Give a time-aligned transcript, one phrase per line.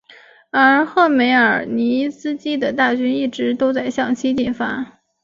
[0.49, 4.99] 而赫梅尔尼茨基的大军一直都在向西进发。